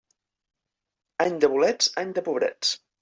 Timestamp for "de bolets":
1.43-1.93